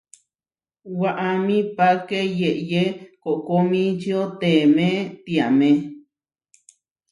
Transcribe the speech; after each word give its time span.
Waʼámi 0.99 1.57
páke 1.77 2.19
yeʼyé 2.39 2.83
koʼkomičio 3.23 4.19
teemé 4.39 4.87
tiamé. 5.23 5.69